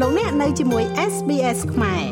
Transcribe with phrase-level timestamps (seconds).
[0.00, 2.04] លោកអ្នកនៅជាមួយ SBS ខ្មែរ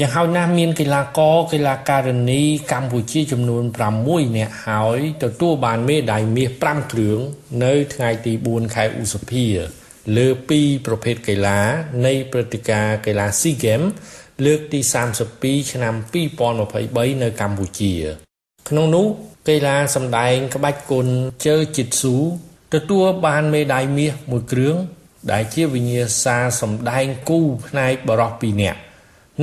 [0.00, 2.42] យ៉ាងហោចណាស់មានកីឡាករកីឡាការិនី
[2.72, 3.64] កម្ពុជាចំនួន
[4.00, 7.18] 6នាក់ហើយទទួលបានមេដាយមាស5គ្រឿង
[7.64, 9.46] នៅថ្ងៃទី4ខែឧសភា
[10.16, 11.60] លើ2ប្រភេទកីឡា
[12.06, 13.88] នៃព្រឹត្តិការណ៍កីឡា SEA Games
[14.44, 14.80] លើកទី
[15.24, 15.94] 32ឆ្នាំ
[16.54, 17.94] 2023នៅកម្ពុជា
[18.68, 19.06] ក្នុងនោះ
[19.48, 21.08] កីឡាសម្ដែងក្បាច់គុន
[21.46, 22.16] ជើជីតស៊ូ
[22.74, 24.76] ទទួលបានមេដាយមាសមួយគ្រឿង
[25.32, 28.78] ដែលជាវិញ្ញាសាសម្ដែងគូផ្នែកបរោះ2នាក់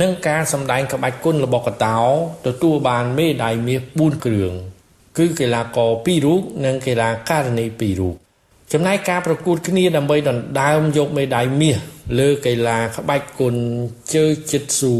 [0.00, 1.98] និងការសម្ដែងក្បាច់គុនរបស់កតោ
[2.46, 4.52] ទទួលបានមេដាយមាស4គ្រឿង
[5.18, 8.16] គឺកីឡាករ2រូបនិងកីឡាការិនី2រូប
[8.72, 11.78] ចំណែកការប្រកួតគ្នាដើម្បីដណ្ដើមយកមេដាយមាស
[12.18, 13.56] លើកីឡាក្បាច់គុន
[14.14, 14.96] ជើជិតស៊ូ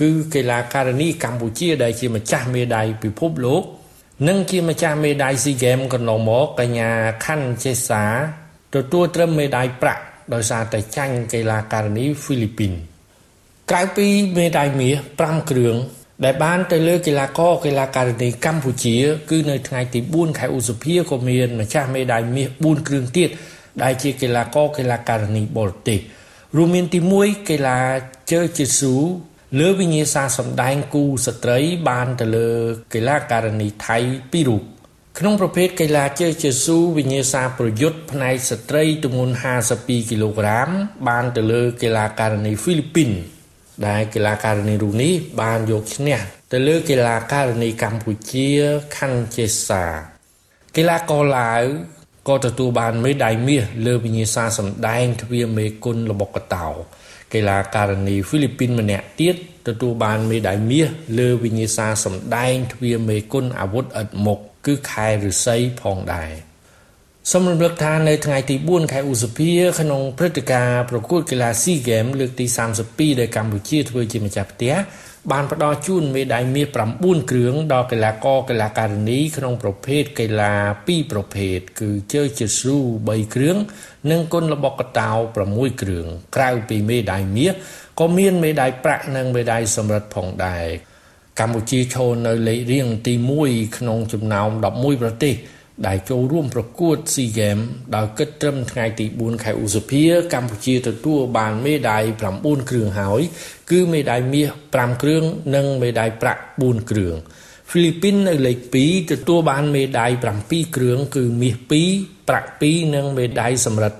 [0.00, 3.62] គឺកីឡាការិនីកម្ពុជាដែលជាម្ចាស់មេដាយពិភពលោក
[4.28, 6.90] និងជាម្ចាស់មេដាយស៊ីហ្គេមកន្លងមកកញ្ញា
[7.24, 8.04] ខាន់ចេសា
[8.74, 10.02] ទទួលត្រឹមមេដាយប្រាក់
[10.34, 12.72] ដោយសារតែចាញ់កីឡាការិនីហ្វីលីពីន
[13.70, 15.76] ក្រៅពីមេដាយមាស5គ្រឿង
[16.24, 18.96] ដែលបានទៅលើកីឡាករកីឡាការិនីកម្ពុជា
[19.30, 23.28] គឺនៅថ្ងៃទី4ខែឧសភាក៏មានម្ចាស់មេដាយមាស4គ្រឿងទៀត
[23.82, 25.98] ដែលជាកីឡាករកីឡាការិនីបរទេស
[26.56, 27.78] រួមមានទី1កីឡា
[28.32, 28.96] ជើជីស៊ូ
[29.60, 32.48] លើវិញ្ញាសាសម្ដែងគូស្ត្រីបានទៅលើ
[32.94, 34.62] កីឡាការិនីថៃ2រូប
[35.18, 39.34] ក្នុងប្រភេទកីឡាជើជើស៊ូវិញ្ញាសាប្រយុទ្ធផ្នែកស្ត្រីទម្ងន់
[39.72, 40.68] 52គីឡូក្រាម
[41.08, 43.10] បានទៅលើកីឡាការិនីហ្វីលីពីន
[43.86, 46.18] ដែលកីឡាការិនីរូបនេះបានយកឈ្នះ
[46.52, 48.48] ទៅលើកីឡាការិនីកម្ពុជា
[48.96, 49.84] ខាន់ជេសា
[50.76, 51.62] កីឡាករឡាវ
[52.28, 56.66] ក៏ទទួលបានមេដាយមាសលើវិញ្ញាសាសម្ដែងទ្វាមេគុណរបស់កតោ
[57.34, 59.36] កីឡាការិនីហ្វីលីពីនម្នាក់ទៀត
[59.68, 60.88] ទទួលបានមេដាយមាស
[61.18, 66.32] លើវិញ្ញាសាសម្ដែងទ្វាមេគុណអាវុធឥតមុខ គឺខែឫស្សីផងដែរ
[67.30, 72.46] សូមរំលឹកថានៅថ្ងៃទី4ខែឧសភាក្នុងព្រឹត្តិការណ៍ប្រកួតកីឡា SEA Games លើកទី
[72.82, 74.74] 32ដែលកម្ពុជាធ្វើជាម្ចាស់ផ្ទះ
[75.30, 76.66] បានផ្ដល់ជូនមេដាយមាស
[76.98, 82.76] 9គ្រឿងដល់កីឡាករកីឡាការិនីក្នុងប្រភេទកីឡា2ប្រភេទគឺជើជិស៊ូ
[83.06, 83.56] 3គ្រឿង
[84.10, 85.10] និងគុនល្បុក្កតោ
[85.46, 86.06] 6គ្រឿង
[86.36, 87.52] ក្រៅពីមេដាយមាស
[88.00, 90.66] ក៏មានមេដាយប្រាក់និងមេដាយសំរឹទ្ធផងដែរ
[91.40, 93.14] កម្ពុជាឈរនៅលេខរៀងទី
[93.46, 95.34] 1ក្នុងចំណោម11ប្រទេស
[95.86, 100.02] ដែលចូលរួមប្រកួត SEA Games ដោយគិតត្រឹមថ្ងៃទី4ខែឧសភា
[100.34, 102.02] កម្ពុជាទទួលបានមេដាយ
[102.36, 103.22] 9គ្រឿងហើយ
[103.70, 107.16] គឺមេដាយមាស5គ្រឿងនិងមេដាយប្រាក់4គ្រឿង
[107.70, 110.10] ហ្វីលីពីននៅលេខ2ទទួលបានមេដាយ
[110.44, 111.56] 7គ្រឿងគឺមាស
[111.92, 113.98] 2ប្រាក់2និងមេដាយសំរឹទ្ធ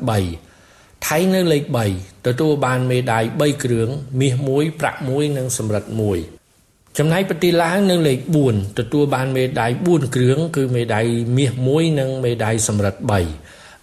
[0.53, 1.65] 3ថៃនៅលេខ
[1.97, 3.89] 3ទទួលបានមេដាយ3គ្រឿង
[4.21, 6.32] មាស1ប្រាក់1និងសំរឹទ្ធ1
[6.99, 13.21] ចំណែកប្រទេសឡាវនៅលេខ4ទទួលបានមេដាយ4គ្រឿងគឺមេដាយមាស1និងមេដាយសំរឹទ្ធ3ឥ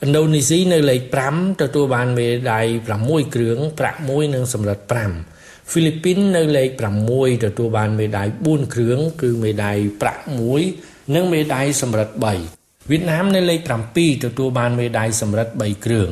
[0.07, 1.01] ណ្ឌូនេស៊ីនៅលេខ
[1.33, 2.65] 5ទទួលបានមេដាយ
[2.99, 4.83] 6គ្រឿងប្រាក់1និងសំរឹទ្ធ
[5.29, 6.69] 5ហ្វីលីពីននៅលេខ
[7.07, 10.23] 6ទទួលបានមេដាយ4គ្រឿងគឺមេដាយប្រាក់
[10.67, 12.15] 1និងមេដាយសំរឹទ្ធ
[12.53, 13.59] 3វៀតណាមនៅលេខ
[13.93, 16.09] 7ទទួលបានមេដាយសំរឹទ្ធ3គ្រឿង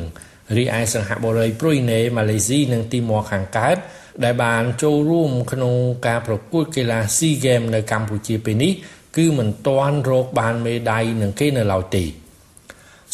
[0.56, 3.76] រីឯសិង្ហបុរីព្រុយណេម៉ាឡេស៊ីនិងទីម៉័រខាងកើត
[4.24, 5.74] ដែលបានចូលរួមក្នុង
[6.06, 8.72] ការប្រកួតកីឡា SEA Games នៅកម្ពុជាពេលនេះ
[9.16, 12.04] គឺមិនទាន់រកបានមេដាយនឹងគេនៅឡើយទេ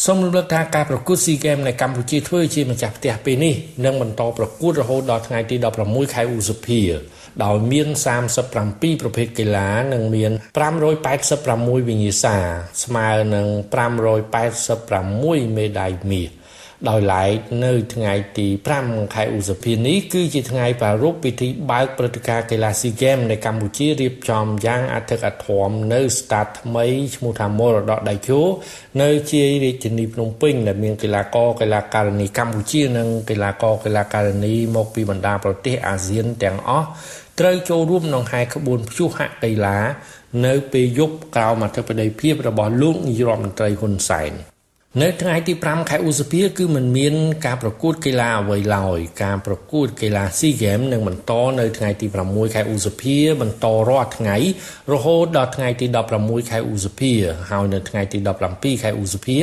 [0.05, 3.55] សូមរំលឹកថាការប្រកួត SEA Games នៅកម្ពុជាធ្វើជាម្ចាស់ផ្ទះពេលនេះ
[3.85, 5.55] នឹងបន្តប្រកួតរហូតដល់ថ្ងៃទី
[5.85, 6.81] 16ខែឧសភា
[7.43, 7.87] ដោយមាន
[8.43, 10.31] 37ប្រភេទកីឡានិងមាន
[11.09, 12.37] 586វិញ្ញាសា
[12.83, 13.47] ស្មើនឹង
[14.51, 16.29] 586មេដាយមាស
[16.89, 18.47] ដោយឡែកនៅថ្ងៃទី
[18.81, 26.85] 5ខែឧសភានេះគឺជាថ្ងៃប្រារព្ធពិធីបើកព្រឹត្តិការណ៍កីឡាស៊ីហ្គេមនៅកម្ពុជារៀបចំយ៉ាងអធិកអធមនៅស្តាតថ្មី
[27.15, 28.41] ឈ្មោះថាមរតកដៃគោ
[29.01, 36.87] នៅជារាជធានីភ្នំពេញដែលមានកីឡាករកីឡាការិនីកម្ពុជានិងកីឡាករកីឡាការិនីមកពីបណ្ដាប្រទេសអាស៊ានទាំងអស់
[37.39, 39.77] ត្រូវចូលរួមក្នុងហែក្បួនព្យុហកីឡា
[40.45, 44.54] នៅពេលយប់ក្រោមអធិបតីភាពរបស់លោកនាយរដ្ឋមន្ត្រីហ៊ុនសែន
[45.03, 47.13] នៅថ្ងៃទី5ខែឧសភាគឺมันមាន
[47.45, 54.35] ការប្រកួតកីឡាអ្វីឡើយការប្រកួតកីឡា SEA Games នឹងបន្តនៅថ្ងៃទី6ខែឧសភាបន្តរាល់ថ្ងៃ
[54.93, 55.85] រហូតដល់ថ្ងៃទី
[56.19, 57.11] 16ខែឧសភា
[57.51, 58.17] ហើយនៅថ្ងៃទី
[58.51, 59.37] 17ខែឧសភា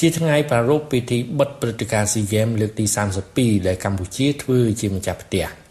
[0.00, 2.84] ជាថ្ងៃប្រារព្ធពិធីបិទព្រឹត្តិការណ៍ SEA Games លើកទី
[3.26, 5.65] 32ដែលកម្ពុជាធ្វើជាម្ចាស់ផ្ទះ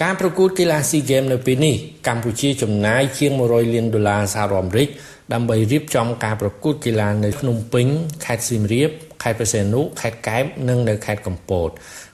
[0.00, 1.74] ការប្រកួតកីឡា SEA Games នៅពេលនេះ
[2.08, 4.88] កម្ពុជាចំណាយជាង100លានដុល្លារសហរដ្ឋអាមេរិក
[5.32, 7.86] ដើម្បីរៀបចំការប្រកួតកីឡានៅភ្នំពេញ
[8.24, 8.90] ខេត្តសៀមរាប
[9.22, 11.68] ខេត្តព្រះសីហនុខេត្តកែបនិងនៅខេត្តកំពត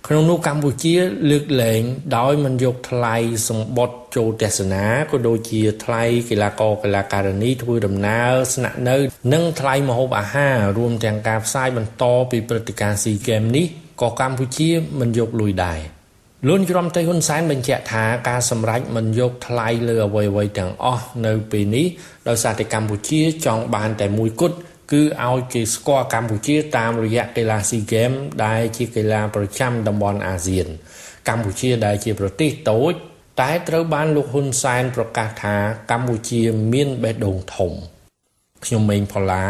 [0.07, 0.95] ក្នុងនោះកម្ពុជា
[1.31, 1.83] លើកលែង
[2.17, 3.17] ដោយមិនយកថ្លៃ
[3.49, 8.97] សម្បត្តិចូលទស្សនាក៏ដូចជាថ្លៃកីឡាករកីឡាការិនីធ្វើដំណើរស្នាក់នៅ
[9.33, 13.67] និងថ្លៃម្ហូបអាហាររួមទាំងការផ្សាយបន្តពីព្រឹត្តិការណ៍ SEA Games នេះ
[14.03, 14.71] ក៏កម្ពុជា
[15.01, 15.98] មិនយកលុយដែរ
[16.47, 21.87] លោកនាយរដ្ឋមន្ត្រីហ៊ុនសែនបញ្ជាក់ថាការសម្រេចមិនយកថ្លៃលើអ្វីៗទាំងអស់នៅពេលនេះ
[22.29, 24.57] ដោយសារតែកម្ពុជាចង់បានតែមួយគត់
[24.93, 28.11] គឺឲ្យគេស្គាល់កម្ពុជាតាមរយៈកីឡាស៊ីហ្គេម
[28.45, 30.67] ដែលជាកីឡាប្រចាំតំបន់អាស៊ាន
[31.29, 32.93] កម្ពុជាដែលជាប្រទេសតូច
[33.41, 35.57] តែត្រូវបានលោកហ៊ុនសែនប្រកាសថា
[35.91, 36.43] កម្ពុជា
[36.73, 37.73] មានបេះដូងធំ
[38.65, 39.45] ខ្ញុំម៉េងផល្លា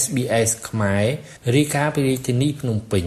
[0.00, 1.04] SBS ខ្មែរ
[1.54, 3.06] រីកាពីរាជធានីភ្នំពេញ